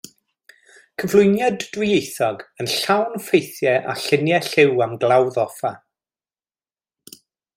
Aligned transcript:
Cyflwyniad 1.01 1.65
dwyieithog 1.75 2.41
yn 2.63 2.69
llawn 2.77 3.21
ffeithiau 3.27 3.85
a 3.93 3.95
lluniau 4.05 4.49
lliw 4.49 4.83
am 4.87 4.97
Glawdd 5.05 5.39
Offa. 5.45 5.75